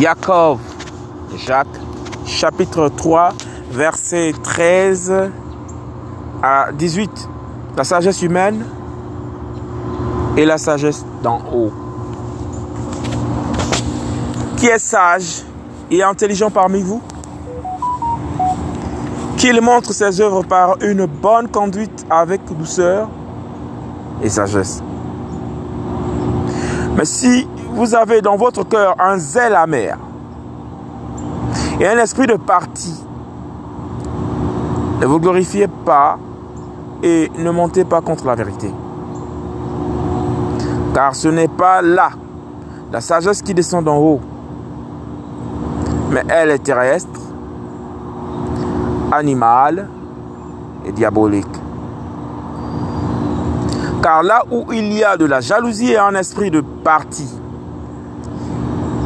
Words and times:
Jacob, 0.00 0.58
Jacques, 1.46 1.68
chapitre 2.26 2.88
3, 2.88 3.32
verset 3.70 4.34
13 4.42 5.30
à 6.42 6.72
18. 6.72 7.28
La 7.76 7.84
sagesse 7.84 8.20
humaine 8.22 8.64
et 10.36 10.44
la 10.44 10.58
sagesse 10.58 11.04
d'en 11.22 11.38
haut. 11.52 11.72
Qui 14.56 14.66
est 14.66 14.78
sage 14.78 15.44
et 15.90 16.02
intelligent 16.02 16.50
parmi 16.50 16.82
vous? 16.82 17.00
Qu'il 19.36 19.60
montre 19.60 19.92
ses 19.92 20.20
œuvres 20.20 20.42
par 20.42 20.76
une 20.82 21.06
bonne 21.06 21.48
conduite 21.48 22.04
avec 22.10 22.40
douceur 22.46 23.08
et 24.22 24.28
sagesse. 24.28 24.82
Mais 26.96 27.04
si 27.04 27.46
vous 27.74 27.94
avez 27.94 28.22
dans 28.22 28.36
votre 28.36 28.62
cœur 28.62 28.94
un 29.00 29.18
zèle 29.18 29.54
amer 29.56 29.98
et 31.80 31.88
un 31.88 31.98
esprit 31.98 32.28
de 32.28 32.36
parti, 32.36 32.94
ne 35.00 35.06
vous 35.06 35.18
glorifiez 35.18 35.66
pas 35.66 36.16
et 37.02 37.30
ne 37.36 37.50
montez 37.50 37.84
pas 37.84 38.00
contre 38.00 38.26
la 38.26 38.36
vérité. 38.36 38.72
Car 40.94 41.16
ce 41.16 41.26
n'est 41.26 41.48
pas 41.48 41.82
là 41.82 42.10
la 42.92 43.00
sagesse 43.00 43.42
qui 43.42 43.54
descend 43.54 43.84
d'en 43.84 43.98
haut, 43.98 44.20
mais 46.10 46.22
elle 46.28 46.50
est 46.50 46.62
terrestre, 46.62 47.20
animale 49.10 49.88
et 50.86 50.92
diabolique. 50.92 51.46
Car 54.00 54.22
là 54.22 54.44
où 54.48 54.72
il 54.72 54.92
y 54.92 55.02
a 55.02 55.16
de 55.16 55.24
la 55.24 55.40
jalousie 55.40 55.90
et 55.90 55.98
un 55.98 56.14
esprit 56.14 56.52
de 56.52 56.60
parti, 56.60 57.26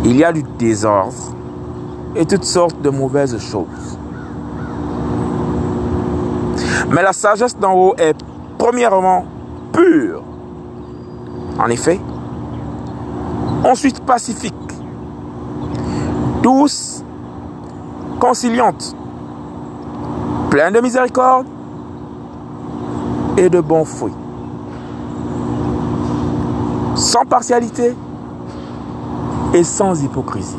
il 0.04 0.16
y 0.16 0.24
a 0.24 0.32
du 0.32 0.42
désordre 0.42 1.34
et 2.14 2.24
toutes 2.24 2.44
sortes 2.44 2.80
de 2.80 2.90
mauvaises 2.90 3.38
choses. 3.38 3.98
Mais 6.90 7.02
la 7.02 7.12
sagesse 7.12 7.56
d'en 7.56 7.74
haut 7.74 7.94
est 7.98 8.16
premièrement 8.56 9.26
pure. 9.72 10.22
En 11.58 11.66
effet, 11.68 12.00
ensuite 13.64 14.00
pacifique, 14.00 14.54
douce, 16.42 17.04
conciliante, 18.20 18.96
pleine 20.50 20.72
de 20.72 20.80
miséricorde 20.80 21.46
et 23.36 23.50
de 23.50 23.60
bons 23.60 23.84
fruits, 23.84 24.14
sans 26.94 27.24
partialité 27.24 27.94
et 29.54 29.64
sans 29.64 30.02
hypocrisie. 30.02 30.56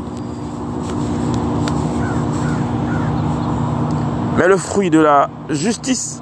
Mais 4.38 4.48
le 4.48 4.58
fruit 4.58 4.90
de 4.90 5.00
la 5.00 5.30
justice 5.50 6.22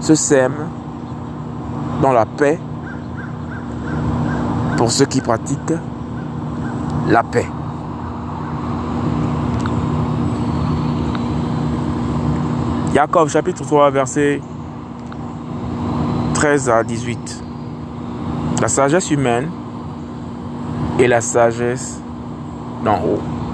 se 0.00 0.14
sème 0.14 0.68
dans 2.02 2.12
la 2.12 2.26
paix 2.26 2.58
pour 4.76 4.90
ceux 4.90 5.06
qui 5.06 5.20
pratiquent 5.20 5.74
la 7.08 7.22
paix. 7.22 7.46
Jacob 12.94 13.28
chapitre 13.28 13.62
3 13.62 13.90
verset 13.90 14.40
13 16.34 16.70
à 16.70 16.82
18. 16.82 17.44
La 18.60 18.68
sagesse 18.68 19.10
humaine 19.10 19.50
et 20.98 21.06
la 21.06 21.20
sagesse 21.20 22.00
d'en 22.84 23.00
haut. 23.02 23.45